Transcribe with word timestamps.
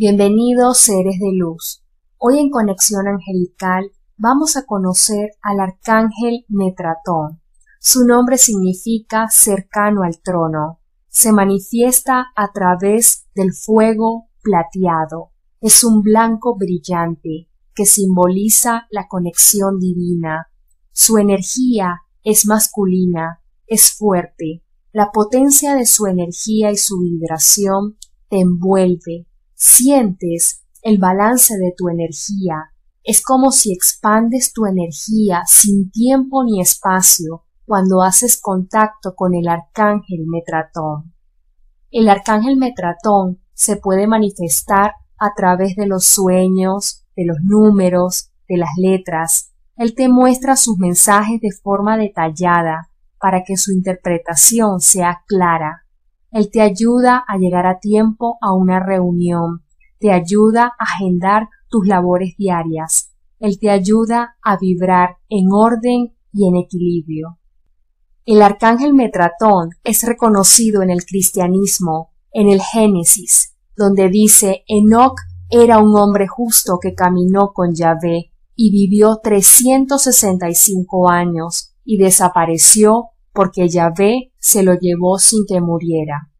Bienvenidos 0.00 0.78
seres 0.78 1.18
de 1.18 1.32
luz. 1.32 1.82
Hoy 2.18 2.38
en 2.38 2.50
Conexión 2.50 3.08
Angelical 3.08 3.90
vamos 4.16 4.56
a 4.56 4.64
conocer 4.64 5.30
al 5.42 5.58
arcángel 5.58 6.44
Metratón. 6.46 7.40
Su 7.80 8.06
nombre 8.06 8.38
significa 8.38 9.26
cercano 9.28 10.04
al 10.04 10.20
trono. 10.22 10.78
Se 11.08 11.32
manifiesta 11.32 12.26
a 12.36 12.52
través 12.52 13.26
del 13.34 13.52
fuego 13.52 14.28
plateado. 14.40 15.32
Es 15.60 15.82
un 15.82 16.02
blanco 16.02 16.56
brillante 16.56 17.48
que 17.74 17.84
simboliza 17.84 18.86
la 18.90 19.08
conexión 19.08 19.80
divina. 19.80 20.46
Su 20.92 21.18
energía 21.18 22.02
es 22.22 22.46
masculina, 22.46 23.42
es 23.66 23.96
fuerte. 23.96 24.62
La 24.92 25.10
potencia 25.10 25.74
de 25.74 25.86
su 25.86 26.06
energía 26.06 26.70
y 26.70 26.76
su 26.76 27.00
vibración 27.00 27.96
te 28.28 28.38
envuelve, 28.38 29.26
Sientes 29.60 30.64
el 30.82 30.98
balance 30.98 31.58
de 31.58 31.74
tu 31.76 31.88
energía. 31.88 32.70
Es 33.02 33.20
como 33.20 33.50
si 33.50 33.72
expandes 33.72 34.52
tu 34.52 34.66
energía 34.66 35.42
sin 35.48 35.90
tiempo 35.90 36.44
ni 36.44 36.60
espacio 36.60 37.44
cuando 37.66 38.02
haces 38.02 38.40
contacto 38.40 39.16
con 39.16 39.34
el 39.34 39.48
arcángel 39.48 40.26
Metratón. 40.28 41.12
El 41.90 42.08
arcángel 42.08 42.56
Metratón 42.56 43.40
se 43.52 43.74
puede 43.74 44.06
manifestar 44.06 44.92
a 45.18 45.34
través 45.34 45.74
de 45.74 45.88
los 45.88 46.04
sueños, 46.04 47.04
de 47.16 47.24
los 47.24 47.38
números, 47.42 48.30
de 48.48 48.58
las 48.58 48.70
letras. 48.76 49.56
Él 49.74 49.96
te 49.96 50.08
muestra 50.08 50.54
sus 50.54 50.78
mensajes 50.78 51.40
de 51.40 51.50
forma 51.50 51.96
detallada 51.96 52.92
para 53.18 53.42
que 53.42 53.56
su 53.56 53.72
interpretación 53.72 54.78
sea 54.78 55.24
clara. 55.26 55.87
Él 56.30 56.50
te 56.50 56.60
ayuda 56.60 57.24
a 57.26 57.38
llegar 57.38 57.66
a 57.66 57.78
tiempo 57.78 58.36
a 58.40 58.52
una 58.52 58.80
reunión, 58.80 59.64
te 59.98 60.12
ayuda 60.12 60.74
a 60.78 60.84
agendar 60.84 61.48
tus 61.68 61.86
labores 61.86 62.36
diarias, 62.36 63.14
Él 63.38 63.58
te 63.58 63.70
ayuda 63.70 64.36
a 64.42 64.56
vibrar 64.58 65.16
en 65.28 65.46
orden 65.52 66.14
y 66.32 66.48
en 66.48 66.56
equilibrio. 66.56 67.38
El 68.26 68.42
arcángel 68.42 68.92
Metratón 68.92 69.70
es 69.84 70.02
reconocido 70.02 70.82
en 70.82 70.90
el 70.90 71.06
cristianismo, 71.06 72.12
en 72.32 72.50
el 72.50 72.60
Génesis, 72.60 73.56
donde 73.74 74.10
dice 74.10 74.64
Enoch 74.68 75.18
era 75.50 75.78
un 75.78 75.96
hombre 75.96 76.26
justo 76.28 76.78
que 76.78 76.94
caminó 76.94 77.52
con 77.54 77.74
Yahvé 77.74 78.32
y 78.54 78.70
vivió 78.70 79.20
365 79.22 81.08
años 81.08 81.74
y 81.84 81.96
desapareció 81.96 83.06
porque 83.32 83.68
Yahvé 83.68 84.32
se 84.38 84.62
lo 84.62 84.74
llevó 84.74 85.18
sin 85.18 85.44
que 85.46 85.60
muriera. 85.60 86.30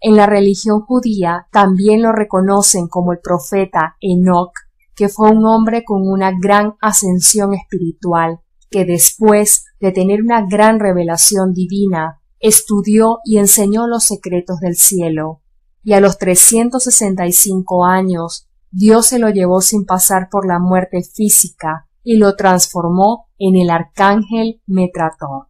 En 0.00 0.16
la 0.16 0.26
religión 0.26 0.80
judía 0.82 1.48
también 1.50 2.02
lo 2.02 2.12
reconocen 2.12 2.88
como 2.88 3.12
el 3.12 3.18
profeta 3.20 3.96
Enoch, 4.00 4.52
que 4.94 5.08
fue 5.08 5.30
un 5.30 5.44
hombre 5.46 5.84
con 5.84 6.02
una 6.06 6.32
gran 6.32 6.74
ascensión 6.80 7.54
espiritual, 7.54 8.40
que 8.70 8.84
después 8.84 9.64
de 9.80 9.92
tener 9.92 10.22
una 10.22 10.46
gran 10.46 10.78
revelación 10.78 11.52
divina, 11.52 12.20
estudió 12.40 13.18
y 13.24 13.38
enseñó 13.38 13.86
los 13.88 14.04
secretos 14.04 14.60
del 14.60 14.76
cielo, 14.76 15.42
y 15.82 15.94
a 15.94 16.00
los 16.00 16.18
365 16.18 17.84
años 17.84 18.48
Dios 18.70 19.06
se 19.06 19.18
lo 19.18 19.30
llevó 19.30 19.60
sin 19.60 19.86
pasar 19.86 20.28
por 20.30 20.46
la 20.46 20.58
muerte 20.58 21.02
física 21.02 21.88
y 22.02 22.18
lo 22.18 22.36
transformó 22.36 23.28
en 23.38 23.56
el 23.56 23.70
arcángel 23.70 24.62
Metratón. 24.66 25.47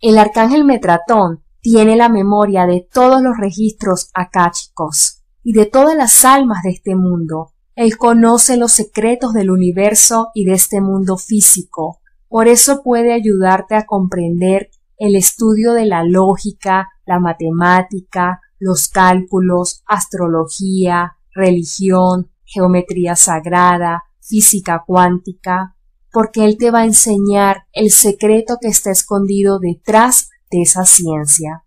El 0.00 0.16
arcángel 0.16 0.64
Metratón 0.64 1.42
tiene 1.60 1.96
la 1.96 2.08
memoria 2.08 2.66
de 2.66 2.86
todos 2.88 3.20
los 3.20 3.36
registros 3.36 4.10
akáshicos 4.14 5.24
y 5.42 5.52
de 5.54 5.66
todas 5.66 5.96
las 5.96 6.24
almas 6.24 6.62
de 6.62 6.70
este 6.70 6.94
mundo. 6.94 7.52
Él 7.74 7.98
conoce 7.98 8.56
los 8.56 8.70
secretos 8.70 9.32
del 9.32 9.50
universo 9.50 10.28
y 10.34 10.44
de 10.44 10.52
este 10.52 10.80
mundo 10.80 11.16
físico. 11.16 12.00
Por 12.28 12.46
eso 12.46 12.82
puede 12.84 13.12
ayudarte 13.12 13.74
a 13.74 13.86
comprender 13.86 14.70
el 14.98 15.16
estudio 15.16 15.72
de 15.72 15.86
la 15.86 16.04
lógica, 16.04 16.88
la 17.04 17.18
matemática, 17.18 18.40
los 18.60 18.86
cálculos, 18.86 19.82
astrología, 19.86 21.16
religión, 21.34 22.30
geometría 22.44 23.16
sagrada, 23.16 24.04
física 24.20 24.84
cuántica, 24.86 25.76
porque 26.18 26.44
Él 26.44 26.56
te 26.58 26.72
va 26.72 26.80
a 26.80 26.84
enseñar 26.84 27.58
el 27.72 27.92
secreto 27.92 28.56
que 28.60 28.66
está 28.66 28.90
escondido 28.90 29.60
detrás 29.60 30.30
de 30.50 30.62
esa 30.62 30.84
ciencia. 30.84 31.62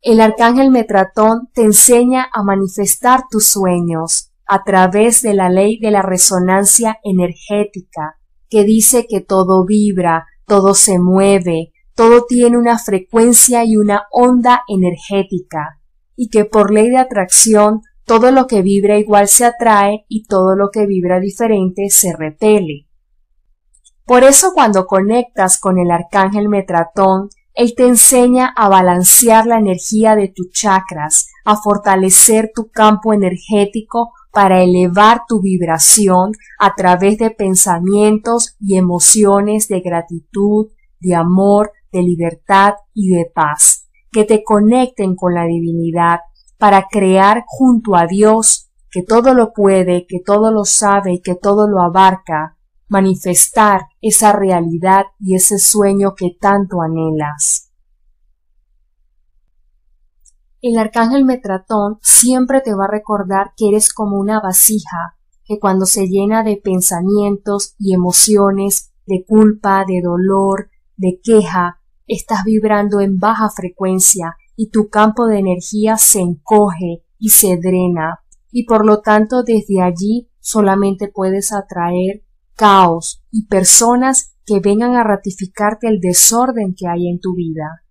El 0.00 0.22
arcángel 0.22 0.70
Metratón 0.70 1.50
te 1.52 1.60
enseña 1.60 2.30
a 2.32 2.42
manifestar 2.42 3.24
tus 3.30 3.46
sueños 3.46 4.32
a 4.46 4.64
través 4.64 5.20
de 5.20 5.34
la 5.34 5.50
ley 5.50 5.78
de 5.78 5.90
la 5.90 6.00
resonancia 6.00 7.00
energética, 7.04 8.18
que 8.48 8.64
dice 8.64 9.04
que 9.06 9.20
todo 9.20 9.66
vibra, 9.66 10.24
todo 10.46 10.72
se 10.72 10.98
mueve, 10.98 11.74
todo 11.94 12.24
tiene 12.26 12.56
una 12.56 12.78
frecuencia 12.78 13.62
y 13.62 13.76
una 13.76 14.04
onda 14.10 14.62
energética, 14.68 15.82
y 16.16 16.30
que 16.30 16.46
por 16.46 16.72
ley 16.72 16.88
de 16.88 16.96
atracción 16.96 17.82
todo 18.06 18.30
lo 18.30 18.46
que 18.46 18.62
vibra 18.62 18.98
igual 18.98 19.28
se 19.28 19.44
atrae 19.44 20.06
y 20.08 20.24
todo 20.24 20.56
lo 20.56 20.70
que 20.70 20.86
vibra 20.86 21.20
diferente 21.20 21.90
se 21.90 22.16
repele. 22.16 22.87
Por 24.08 24.24
eso 24.24 24.52
cuando 24.54 24.86
conectas 24.86 25.60
con 25.60 25.78
el 25.78 25.90
arcángel 25.90 26.48
Metratón, 26.48 27.28
él 27.52 27.74
te 27.76 27.86
enseña 27.86 28.54
a 28.56 28.70
balancear 28.70 29.46
la 29.46 29.58
energía 29.58 30.16
de 30.16 30.28
tus 30.28 30.50
chakras, 30.50 31.28
a 31.44 31.56
fortalecer 31.56 32.50
tu 32.54 32.70
campo 32.70 33.12
energético 33.12 34.12
para 34.32 34.62
elevar 34.62 35.24
tu 35.28 35.42
vibración 35.42 36.32
a 36.58 36.74
través 36.74 37.18
de 37.18 37.30
pensamientos 37.30 38.56
y 38.58 38.78
emociones 38.78 39.68
de 39.68 39.80
gratitud, 39.80 40.68
de 41.00 41.14
amor, 41.14 41.72
de 41.92 42.00
libertad 42.00 42.76
y 42.94 43.10
de 43.10 43.30
paz, 43.34 43.90
que 44.10 44.24
te 44.24 44.42
conecten 44.42 45.16
con 45.16 45.34
la 45.34 45.44
divinidad 45.44 46.20
para 46.56 46.86
crear 46.90 47.44
junto 47.46 47.94
a 47.94 48.06
Dios, 48.06 48.70
que 48.90 49.02
todo 49.02 49.34
lo 49.34 49.52
puede, 49.52 50.06
que 50.08 50.20
todo 50.24 50.50
lo 50.50 50.64
sabe 50.64 51.12
y 51.12 51.20
que 51.20 51.34
todo 51.34 51.68
lo 51.68 51.82
abarca, 51.82 52.57
manifestar 52.88 53.82
esa 54.00 54.32
realidad 54.32 55.04
y 55.18 55.34
ese 55.34 55.58
sueño 55.58 56.14
que 56.16 56.36
tanto 56.40 56.80
anhelas. 56.82 57.70
El 60.60 60.76
arcángel 60.76 61.24
Metratón 61.24 61.98
siempre 62.02 62.60
te 62.60 62.74
va 62.74 62.86
a 62.86 62.90
recordar 62.90 63.52
que 63.56 63.68
eres 63.68 63.92
como 63.92 64.18
una 64.18 64.40
vasija 64.40 65.16
que 65.44 65.58
cuando 65.58 65.86
se 65.86 66.08
llena 66.08 66.42
de 66.42 66.56
pensamientos 66.56 67.74
y 67.78 67.94
emociones, 67.94 68.92
de 69.06 69.24
culpa, 69.26 69.84
de 69.86 70.02
dolor, 70.02 70.68
de 70.96 71.20
queja, 71.22 71.80
estás 72.06 72.44
vibrando 72.44 73.00
en 73.00 73.18
baja 73.18 73.48
frecuencia 73.48 74.36
y 74.56 74.70
tu 74.70 74.88
campo 74.88 75.26
de 75.26 75.38
energía 75.38 75.96
se 75.96 76.20
encoge 76.20 77.04
y 77.18 77.30
se 77.30 77.56
drena, 77.56 78.20
y 78.50 78.64
por 78.64 78.84
lo 78.84 79.00
tanto 79.00 79.42
desde 79.42 79.80
allí 79.80 80.28
solamente 80.40 81.08
puedes 81.08 81.52
atraer 81.52 82.24
caos 82.58 83.22
y 83.30 83.46
personas 83.46 84.36
que 84.44 84.60
vengan 84.60 84.96
a 84.96 85.04
ratificarte 85.04 85.88
el 85.88 86.00
desorden 86.00 86.74
que 86.76 86.88
hay 86.88 87.08
en 87.08 87.20
tu 87.20 87.34
vida. 87.34 87.84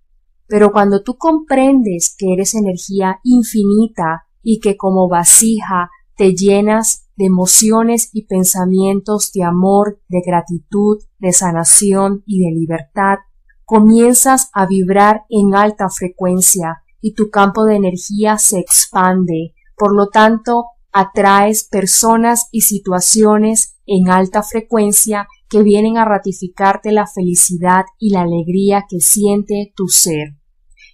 Pero 0.48 0.72
cuando 0.72 1.02
tú 1.02 1.18
comprendes 1.18 2.16
que 2.18 2.34
eres 2.34 2.54
energía 2.54 3.20
infinita 3.24 4.28
y 4.44 4.60
que 4.60 4.76
como 4.76 5.08
vasija 5.08 5.90
te 6.16 6.36
llenas 6.36 7.10
de 7.16 7.26
emociones 7.26 8.10
y 8.14 8.28
pensamientos 8.28 9.32
de 9.34 9.44
amor, 9.44 10.02
de 10.10 10.22
gratitud, 10.26 11.04
de 11.20 11.32
sanación 11.32 12.24
y 12.26 12.44
de 12.44 12.52
libertad, 12.52 13.18
comienzas 13.66 14.50
a 14.54 14.66
vibrar 14.66 15.24
en 15.30 15.56
alta 15.56 15.90
frecuencia 15.90 16.84
y 17.02 17.14
tu 17.14 17.30
campo 17.30 17.66
de 17.66 17.76
energía 17.76 18.38
se 18.38 18.60
expande. 18.60 19.54
Por 19.76 19.96
lo 19.96 20.08
tanto, 20.08 20.66
atraes 20.92 21.68
personas 21.68 22.48
y 22.52 22.62
situaciones 22.62 23.78
en 23.86 24.10
alta 24.10 24.44
frecuencia 24.44 25.28
que 25.50 25.64
vienen 25.64 25.98
a 25.98 26.06
ratificarte 26.06 26.92
la 26.92 27.08
felicidad 27.08 27.86
y 27.98 28.12
la 28.12 28.22
alegría 28.22 28.86
que 28.90 29.00
siente 29.00 29.72
tu 29.76 29.88
ser. 29.88 30.36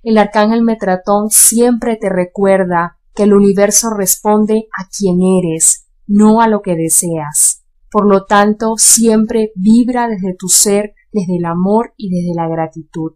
El 0.03 0.17
arcángel 0.17 0.63
Metratón 0.63 1.29
siempre 1.29 1.95
te 1.95 2.09
recuerda 2.09 2.99
que 3.15 3.23
el 3.23 3.33
universo 3.33 3.89
responde 3.89 4.67
a 4.77 4.89
quien 4.89 5.19
eres, 5.21 5.87
no 6.07 6.41
a 6.41 6.47
lo 6.47 6.61
que 6.61 6.75
deseas. 6.75 7.63
Por 7.91 8.07
lo 8.07 8.25
tanto, 8.25 8.73
siempre 8.75 9.51
vibra 9.55 10.07
desde 10.07 10.35
tu 10.35 10.47
ser, 10.47 10.93
desde 11.11 11.37
el 11.37 11.45
amor 11.45 11.93
y 11.95 12.09
desde 12.09 12.35
la 12.35 12.47
gratitud. 12.47 13.13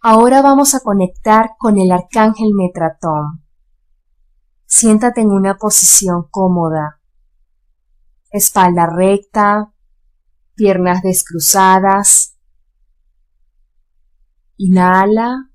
Ahora 0.00 0.40
vamos 0.40 0.74
a 0.74 0.80
conectar 0.80 1.50
con 1.58 1.78
el 1.78 1.90
arcángel 1.90 2.52
Metratón. 2.54 3.45
Siéntate 4.66 5.20
en 5.20 5.30
una 5.30 5.56
posición 5.56 6.26
cómoda. 6.28 7.00
Espalda 8.30 8.86
recta, 8.86 9.72
piernas 10.56 11.02
descruzadas. 11.02 12.36
Inhala. 14.56 15.50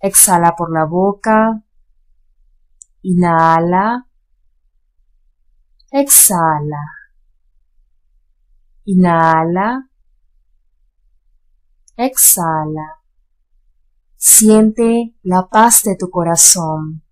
Exhala 0.00 0.54
por 0.56 0.72
la 0.72 0.84
boca. 0.84 1.64
Inhala. 3.02 4.08
Exhala. 5.90 6.82
Inhala. 8.84 9.88
Exhala. 11.96 13.02
Siente 14.16 15.14
la 15.22 15.48
paz 15.48 15.84
de 15.84 15.96
tu 15.96 16.10
corazón. 16.10 17.03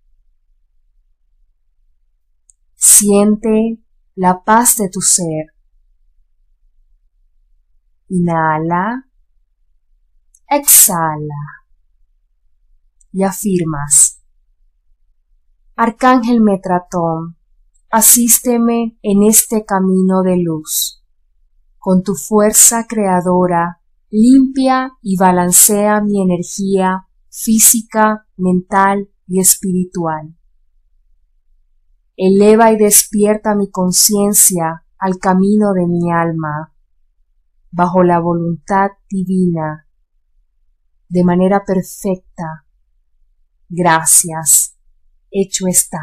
Siente 2.85 3.79
la 4.13 4.43
paz 4.43 4.75
de 4.75 4.89
tu 4.89 4.99
ser. 4.99 5.53
Inhala. 8.09 9.05
Exhala. 10.49 11.43
Y 13.13 13.23
afirmas. 13.23 14.21
Arcángel 15.77 16.41
Metratón, 16.41 17.37
asísteme 17.89 18.99
en 19.01 19.23
este 19.23 19.63
camino 19.63 20.21
de 20.21 20.39
luz. 20.39 21.05
Con 21.77 22.03
tu 22.03 22.15
fuerza 22.15 22.85
creadora, 22.85 23.81
limpia 24.09 24.91
y 25.01 25.15
balancea 25.15 26.01
mi 26.01 26.21
energía 26.21 27.07
física, 27.29 28.27
mental 28.35 29.09
y 29.25 29.39
espiritual. 29.39 30.35
Eleva 32.15 32.71
y 32.71 32.77
despierta 32.77 33.55
mi 33.55 33.71
conciencia 33.71 34.85
al 34.97 35.17
camino 35.19 35.73
de 35.73 35.87
mi 35.87 36.11
alma, 36.11 36.73
bajo 37.71 38.03
la 38.03 38.19
voluntad 38.19 38.91
divina, 39.09 39.87
de 41.09 41.23
manera 41.23 41.63
perfecta. 41.65 42.65
Gracias. 43.69 44.77
Hecho 45.31 45.67
está. 45.67 46.01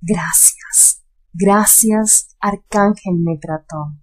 Gracias. 0.00 1.02
Gracias, 1.32 2.36
Arcángel 2.40 3.18
Metratón. 3.18 4.01